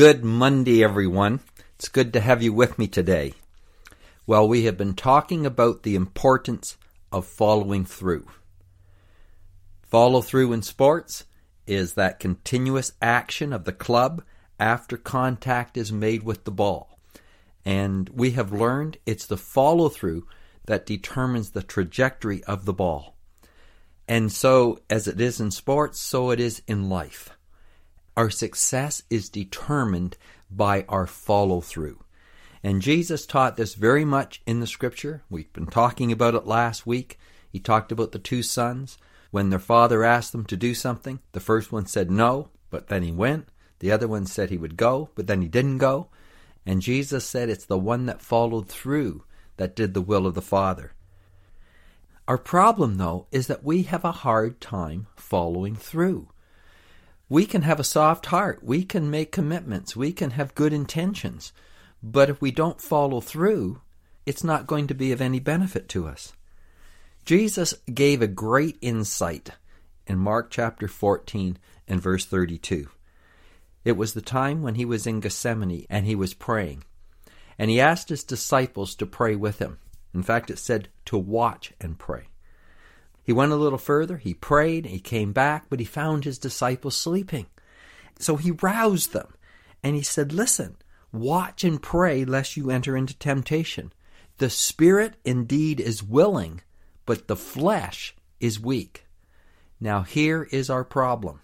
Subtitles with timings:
[0.00, 1.40] Good Monday, everyone.
[1.74, 3.34] It's good to have you with me today.
[4.26, 6.78] Well, we have been talking about the importance
[7.12, 8.26] of following through.
[9.82, 11.26] Follow through in sports
[11.66, 14.22] is that continuous action of the club
[14.58, 16.98] after contact is made with the ball.
[17.66, 20.26] And we have learned it's the follow through
[20.64, 23.18] that determines the trajectory of the ball.
[24.08, 27.36] And so, as it is in sports, so it is in life.
[28.16, 30.16] Our success is determined
[30.50, 32.02] by our follow through.
[32.62, 35.22] And Jesus taught this very much in the scripture.
[35.30, 37.18] We've been talking about it last week.
[37.48, 38.98] He talked about the two sons.
[39.30, 43.02] When their father asked them to do something, the first one said no, but then
[43.02, 43.48] he went.
[43.78, 46.08] The other one said he would go, but then he didn't go.
[46.66, 49.24] And Jesus said it's the one that followed through
[49.56, 50.92] that did the will of the Father.
[52.28, 56.28] Our problem, though, is that we have a hard time following through
[57.30, 58.58] we can have a soft heart.
[58.62, 59.94] We can make commitments.
[59.94, 61.52] We can have good intentions.
[62.02, 63.80] But if we don't follow through,
[64.26, 66.32] it's not going to be of any benefit to us.
[67.24, 69.50] Jesus gave a great insight
[70.08, 71.56] in Mark chapter 14
[71.86, 72.88] and verse 32.
[73.84, 76.82] It was the time when he was in Gethsemane and he was praying.
[77.56, 79.78] And he asked his disciples to pray with him.
[80.12, 82.29] In fact, it said to watch and pray.
[83.22, 86.96] He went a little further, he prayed, he came back, but he found his disciples
[86.96, 87.46] sleeping.
[88.18, 89.34] So he roused them
[89.82, 90.76] and he said, Listen,
[91.12, 93.92] watch and pray lest you enter into temptation.
[94.38, 96.62] The spirit indeed is willing,
[97.06, 99.06] but the flesh is weak.
[99.78, 101.40] Now, here is our problem.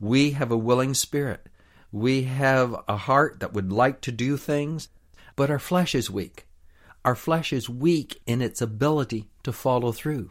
[0.00, 1.48] We have a willing spirit.
[1.92, 4.88] We have a heart that would like to do things,
[5.36, 6.46] but our flesh is weak.
[7.04, 10.30] Our flesh is weak in its ability to follow through.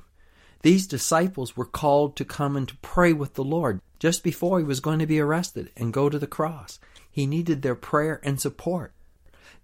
[0.61, 4.66] These disciples were called to come and to pray with the Lord just before he
[4.66, 6.79] was going to be arrested and go to the cross.
[7.09, 8.94] He needed their prayer and support.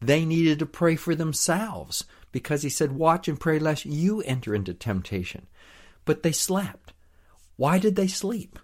[0.01, 4.53] They needed to pray for themselves because he said, Watch and pray lest you enter
[4.53, 5.47] into temptation.
[6.05, 6.93] But they slept.
[7.55, 8.59] Why did they sleep?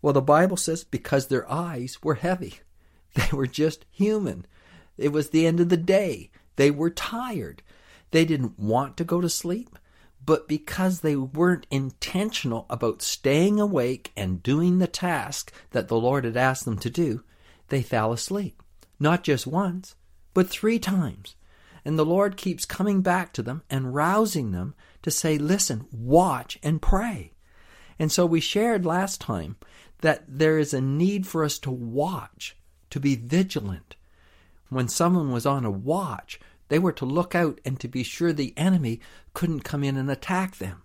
[0.00, 2.60] Well, the Bible says because their eyes were heavy.
[3.14, 4.44] They were just human.
[4.98, 6.32] It was the end of the day.
[6.56, 7.62] They were tired.
[8.10, 9.78] They didn't want to go to sleep
[10.24, 16.24] but because they weren't intentional about staying awake and doing the task that the Lord
[16.24, 17.22] had asked them to do,
[17.68, 18.62] they fell asleep.
[18.98, 19.96] Not just once,
[20.32, 21.34] but three times.
[21.84, 26.58] And the Lord keeps coming back to them and rousing them to say, listen, watch
[26.62, 27.32] and pray.
[27.98, 29.56] And so we shared last time
[30.00, 32.56] that there is a need for us to watch,
[32.90, 33.96] to be vigilant.
[34.68, 38.32] When someone was on a watch, they were to look out and to be sure
[38.32, 39.00] the enemy
[39.32, 40.82] couldn't come in and attack them.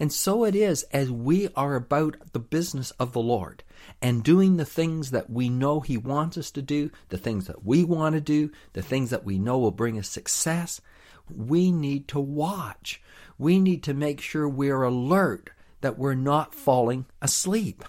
[0.00, 3.62] And so it is as we are about the business of the Lord
[4.00, 7.66] and doing the things that we know He wants us to do, the things that
[7.66, 10.80] we want to do, the things that we know will bring us success.
[11.28, 13.02] We need to watch.
[13.36, 15.50] We need to make sure we're alert
[15.82, 17.84] that we're not falling asleep.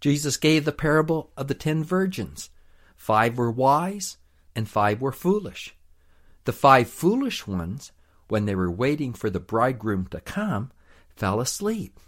[0.00, 2.50] Jesus gave the parable of the ten virgins.
[2.96, 4.17] Five were wise,
[4.58, 5.76] and five were foolish.
[6.44, 7.92] The five foolish ones,
[8.26, 10.72] when they were waiting for the bridegroom to come,
[11.14, 12.00] fell asleep.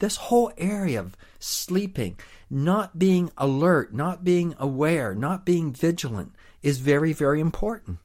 [0.00, 2.18] This whole area of sleeping,
[2.50, 6.32] not being alert, not being aware, not being vigilant
[6.62, 7.98] is very, very important.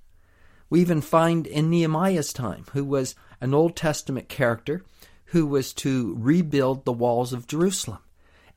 [0.69, 4.85] We even find in Nehemiah's time, who was an Old Testament character
[5.25, 8.03] who was to rebuild the walls of Jerusalem.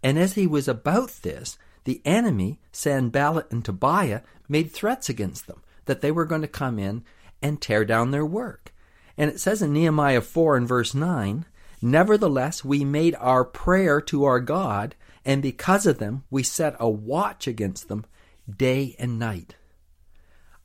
[0.02, 5.62] And as he was about this, the enemy, Sanballat and Tobiah, made threats against them
[5.86, 7.04] that they were going to come in
[7.42, 8.74] and tear down their work.
[9.16, 11.44] And it says in Nehemiah 4 and verse 9,
[11.80, 14.94] Nevertheless, we made our prayer to our God,
[15.24, 18.06] and because of them, we set a watch against them
[18.50, 19.54] day and night.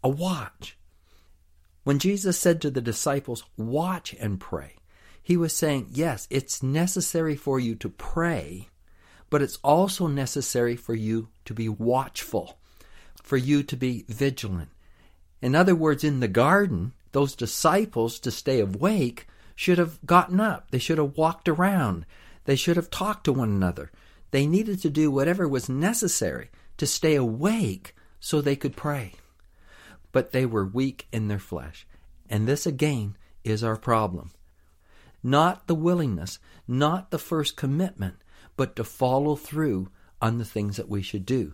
[0.03, 0.77] A watch.
[1.83, 4.75] When Jesus said to the disciples, Watch and pray,
[5.21, 8.69] he was saying, Yes, it's necessary for you to pray,
[9.29, 12.59] but it's also necessary for you to be watchful
[13.29, 14.69] for you to be vigilant.
[15.39, 20.71] In other words, in the garden, those disciples, to stay awake, should have gotten up.
[20.71, 22.07] They should have walked around.
[22.45, 23.91] They should have talked to one another.
[24.31, 29.13] They needed to do whatever was necessary to stay awake so they could pray.
[30.11, 31.85] But they were weak in their flesh.
[32.31, 34.31] And this again is our problem.
[35.21, 38.15] Not the willingness, not the first commitment,
[38.59, 39.87] but to follow through
[40.21, 41.53] on the things that we should do.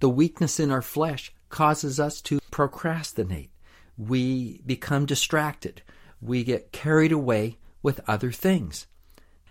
[0.00, 3.50] The weakness in our flesh causes us to procrastinate.
[3.96, 5.80] We become distracted.
[6.20, 8.86] We get carried away with other things.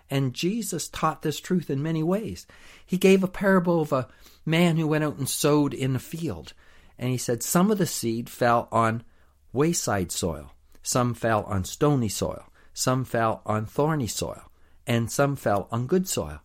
[0.08, 2.46] And Jesus taught this truth in many ways.
[2.86, 4.08] He gave a parable of a
[4.46, 6.54] man who went out and sowed in a field.
[7.00, 9.04] And he said, Some of the seed fell on
[9.52, 10.52] wayside soil,
[10.84, 14.52] some fell on stony soil, some fell on thorny soil,
[14.88, 16.42] and some fell on good soil.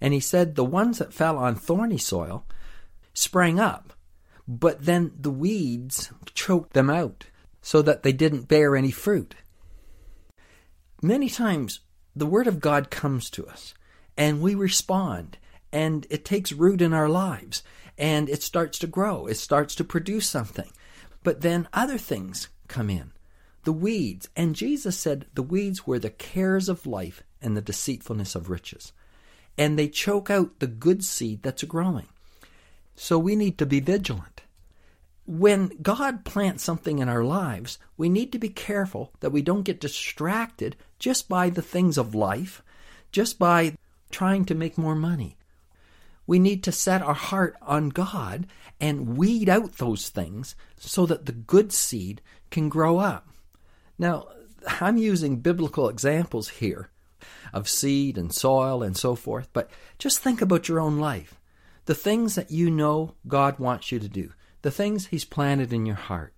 [0.00, 2.44] And he said, The ones that fell on thorny soil
[3.12, 3.92] sprang up,
[4.48, 7.26] but then the weeds choked them out
[7.62, 9.34] so that they didn't bear any fruit.
[11.02, 11.80] Many times
[12.14, 13.74] the Word of God comes to us
[14.16, 15.38] and we respond
[15.72, 17.62] and it takes root in our lives
[17.96, 19.26] and it starts to grow.
[19.26, 20.70] It starts to produce something.
[21.22, 23.12] But then other things come in.
[23.64, 24.28] The weeds.
[24.36, 28.92] And Jesus said the weeds were the cares of life and the deceitfulness of riches.
[29.58, 32.08] And they choke out the good seed that's growing.
[32.96, 34.42] So we need to be vigilant.
[35.26, 39.62] When God plants something in our lives, we need to be careful that we don't
[39.62, 42.62] get distracted just by the things of life,
[43.12, 43.76] just by
[44.10, 45.36] trying to make more money.
[46.26, 48.46] We need to set our heart on God
[48.80, 52.20] and weed out those things so that the good seed
[52.50, 53.29] can grow up.
[54.00, 54.26] Now,
[54.80, 56.90] I'm using biblical examples here
[57.52, 61.38] of seed and soil and so forth, but just think about your own life.
[61.84, 64.32] The things that you know God wants you to do,
[64.62, 66.34] the things He's planted in your heart,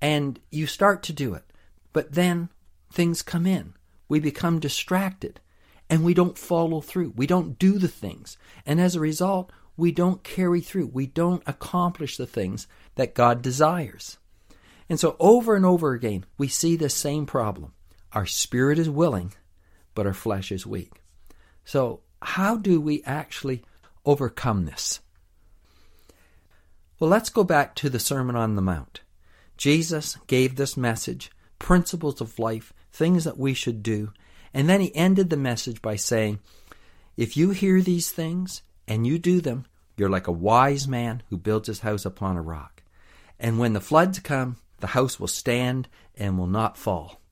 [0.00, 1.44] and you start to do it,
[1.92, 2.48] but then
[2.90, 3.74] things come in
[4.12, 5.40] we become distracted
[5.88, 7.14] and we don't follow through.
[7.16, 8.36] We don't do the things.
[8.66, 10.88] And as a result, we don't carry through.
[10.88, 12.66] We don't accomplish the things
[12.96, 14.18] that God desires.
[14.92, 17.72] And so, over and over again, we see the same problem.
[18.12, 19.32] Our spirit is willing,
[19.94, 21.00] but our flesh is weak.
[21.64, 23.62] So, how do we actually
[24.04, 25.00] overcome this?
[27.00, 29.00] Well, let's go back to the Sermon on the Mount.
[29.56, 34.12] Jesus gave this message, principles of life things that we should do.
[34.52, 36.40] And then he ended the message by saying,
[37.16, 39.64] If you hear these things and you do them,
[39.96, 42.82] you're like a wise man who builds his house upon a rock.
[43.40, 47.22] And when the floods come, the house will stand and will not fall.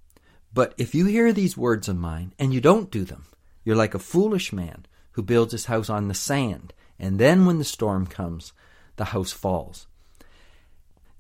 [0.55, 3.27] But if you hear these words of mine and you don't do them,
[3.65, 6.73] you're like a foolish man who builds his house on the sand.
[6.99, 8.53] And then when the storm comes,
[8.97, 9.87] the house falls.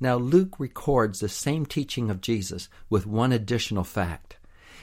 [0.00, 4.38] Now, Luke records the same teaching of Jesus with one additional fact.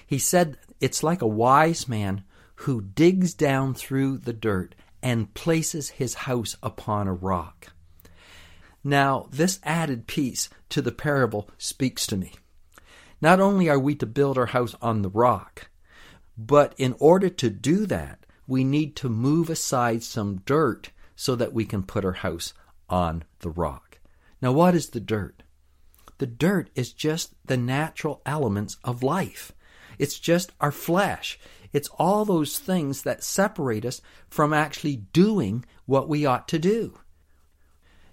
[0.06, 2.24] He said it's like a wise man
[2.62, 7.74] who digs down through the dirt and places his house upon a rock.
[8.84, 12.34] Now, this added piece to the parable speaks to me.
[13.22, 15.70] Not only are we to build our house on the rock,
[16.38, 21.54] but in order to do that, we need to move aside some dirt so that
[21.54, 22.54] we can put our house
[22.90, 24.00] on the rock.
[24.42, 25.44] Now, what is the dirt?
[26.20, 29.52] The dirt is just the natural elements of life.
[29.98, 31.40] It's just our flesh.
[31.74, 37.00] It's all those things that separate us from actually doing what we ought to do.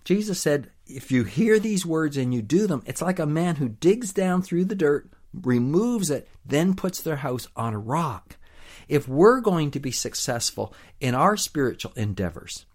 [0.04, 3.56] Jesus said, if you hear these words and you do them, it's like a man
[3.56, 8.36] who digs down through the dirt, removes it, then puts their house on a rock.
[8.86, 12.66] If we're going to be successful in our spiritual endeavors,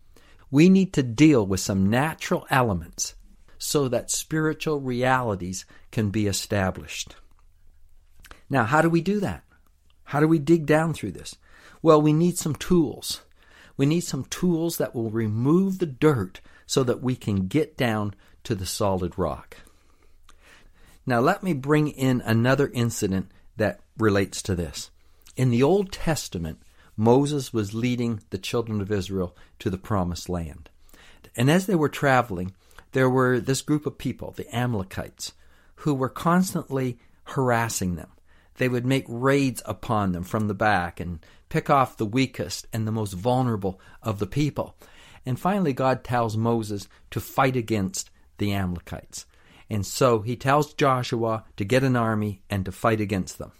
[0.50, 3.13] we need to deal with some natural elements
[3.59, 7.15] so that spiritual realities can be established.
[8.50, 9.43] Now, how do we do that?
[10.05, 11.36] How do we dig down through this?
[11.83, 13.21] Well, we need some tools.
[13.79, 18.13] We need some tools that will remove the dirt so that we can get down
[18.43, 19.55] to the solid rock.
[21.05, 24.91] Now, let me bring in another incident that relates to this.
[25.38, 26.62] In the Old Testament,
[26.98, 30.69] Moses was leading the children of Israel to the promised land.
[31.38, 32.53] And as they were traveling,
[32.91, 35.31] there were this group of people, the Amalekites,
[35.75, 38.09] who were constantly harassing them.
[38.60, 42.86] They would make raids upon them from the back and pick off the weakest and
[42.86, 44.75] the most vulnerable of the people.
[45.25, 49.25] And finally, God tells Moses to fight against the Amalekites.
[49.70, 53.51] And so he tells Joshua to get an army and to fight against them.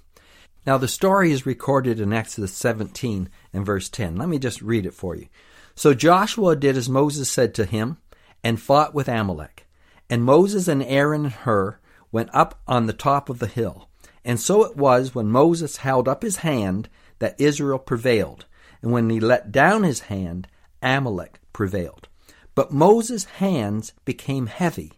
[0.66, 4.18] Now, the story is recorded in Exodus 17 and verse 10.
[4.18, 5.28] Let me just read it for you.
[5.76, 7.98] So Joshua did as Moses said to him
[8.44, 9.66] and fought with Amalek.
[10.10, 11.80] And Moses and Aaron and Hur
[12.12, 13.89] went up on the top of the hill.
[14.24, 18.46] And so it was when Moses held up his hand that Israel prevailed.
[18.82, 20.48] And when he let down his hand,
[20.82, 22.08] Amalek prevailed.
[22.56, 24.94] But Moses' hands became heavy.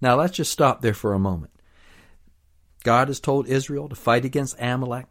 [0.00, 1.52] Now let's just stop there for a moment.
[2.84, 5.06] God has told Israel to fight against Amalek.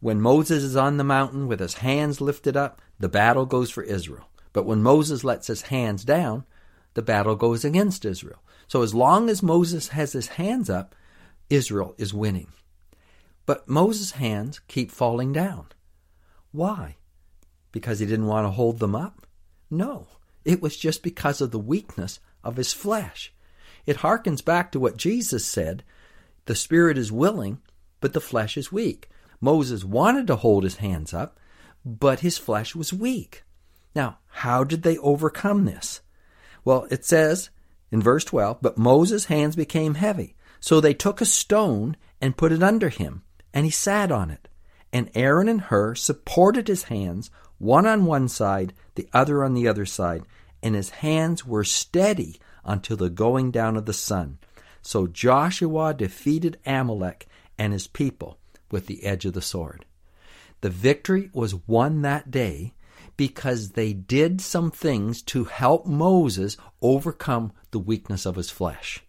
[0.00, 3.82] When Moses is on the mountain with his hands lifted up, the battle goes for
[3.82, 4.28] Israel.
[4.52, 6.44] But when Moses lets his hands down,
[6.94, 8.42] the battle goes against Israel.
[8.68, 10.94] So as long as Moses has his hands up,
[11.50, 12.48] Israel is winning.
[13.46, 15.66] But Moses' hands keep falling down.
[16.52, 16.96] Why?
[17.72, 19.26] Because he didn't want to hold them up?
[19.70, 20.08] No,
[20.44, 23.32] it was just because of the weakness of his flesh.
[23.86, 25.84] It harkens back to what Jesus said
[26.46, 27.58] the spirit is willing,
[28.00, 29.08] but the flesh is weak.
[29.40, 31.38] Moses wanted to hold his hands up,
[31.84, 33.42] but his flesh was weak.
[33.94, 36.00] Now, how did they overcome this?
[36.64, 37.50] Well, it says
[37.90, 40.36] in verse 12, But Moses' hands became heavy.
[40.60, 43.22] So they took a stone and put it under him,
[43.56, 44.48] and he sat on it.
[44.92, 49.66] And Aaron and Hur supported his hands, one on one side, the other on the
[49.66, 50.24] other side,
[50.62, 54.36] and his hands were steady until the going down of the sun.
[54.82, 58.36] So Joshua defeated Amalek and his people
[58.70, 59.86] with the edge of the sword.
[60.60, 62.74] The victory was won that day
[63.16, 69.02] because they did some things to help Moses overcome the weakness of his flesh.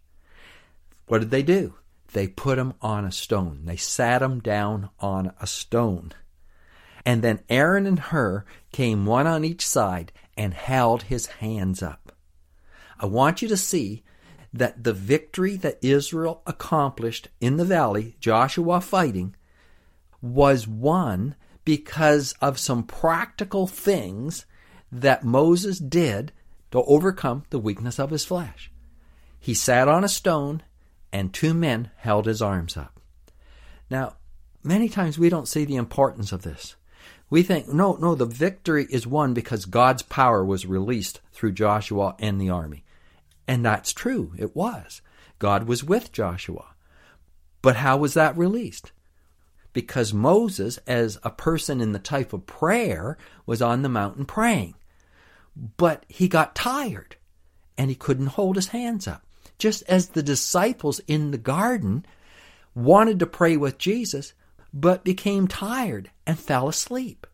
[1.08, 1.74] What did they do?
[2.14, 3.62] They put him on a stone.
[3.66, 6.14] They sat him down on a stone.
[7.06, 12.12] And then Aaron and Hur came one on each side and held his hands up.
[13.00, 14.04] I want you to see
[14.54, 19.36] that the victory that Israel accomplished in the valley, Joshua fighting,
[20.22, 24.46] was won because of some practical things
[24.92, 26.32] that Moses did
[26.72, 28.72] to overcome the weakness of his flesh.
[29.40, 30.64] He sat on a stone,
[31.18, 33.00] and two men held his arms up.
[33.90, 34.18] Now,
[34.64, 36.76] many times we don't see the importance of this.
[37.32, 42.16] We think, no, no, the victory is won because God's power was released through Joshua
[42.20, 42.84] and the army.
[43.48, 45.02] And that's true, it was.
[45.40, 46.76] God was with Joshua.
[47.64, 48.92] But how was that released?
[49.74, 54.76] Because Moses, as a person in the type of prayer, was on the mountain praying.
[55.56, 57.16] But he got tired
[57.76, 59.24] and he couldn't hold his hands up.
[59.58, 62.06] Just as the disciples in the garden
[62.76, 64.34] wanted to pray with Jesus,
[64.74, 67.26] but became tired and fell asleep.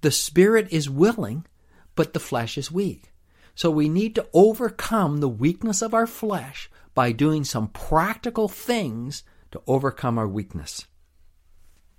[0.00, 1.46] The spirit is willing,
[1.94, 3.12] but the flesh is weak.
[3.54, 9.22] So we need to overcome the weakness of our flesh by doing some practical things
[9.50, 10.86] to overcome our weakness.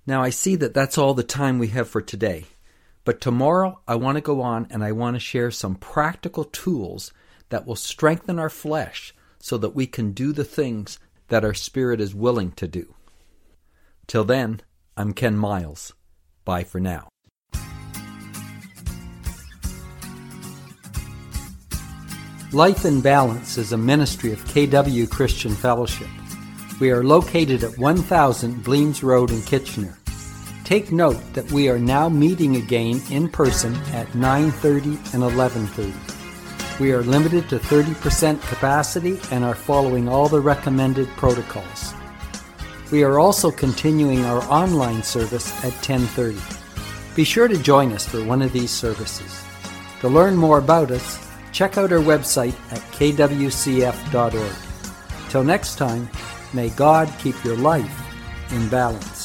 [0.06, 2.46] Now, I see that that's all the time we have for today.
[3.06, 7.12] But tomorrow, I want to go on and I want to share some practical tools
[7.54, 12.02] that will strengthen our flesh so that we can do the things that our spirit
[12.02, 12.96] is willing to do.
[14.08, 14.62] Till then,
[14.98, 15.94] I'm Ken Miles.
[16.46, 17.10] Bye for now.
[22.52, 26.10] Life in Balance is a ministry of KW Christian Fellowship.
[26.80, 29.96] We are located at 1000 Bleams Road in Kitchener.
[30.64, 36.13] Take note that we are now meeting again in person at 9:30 and 11:30.
[36.80, 41.94] We are limited to 30% capacity and are following all the recommended protocols.
[42.92, 46.42] We are also continuing our online service at 10:30.
[47.16, 49.32] Be sure to join us for one of these services.
[50.02, 51.20] To learn more about us,
[51.52, 54.56] check out our website at kwcf.org.
[55.30, 56.10] Till next time,
[56.54, 58.02] may God keep your life
[58.52, 59.23] in balance.